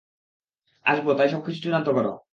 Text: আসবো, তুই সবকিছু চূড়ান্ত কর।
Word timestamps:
আসবো, 0.85 1.09
তুই 1.13 1.29
সবকিছু 1.29 1.59
চূড়ান্ত 1.63 1.87
কর। 1.89 2.05